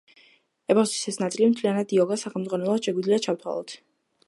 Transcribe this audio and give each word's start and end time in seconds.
ეპოსის 0.73 1.09
ეს 1.11 1.19
ნაწილი 1.23 1.51
მთლიანად 1.51 1.95
იოგას 1.97 2.25
სახელმძღვანელოდ 2.27 2.89
შეგვიძლია 2.91 3.23
ჩავთვალოთ. 3.29 3.79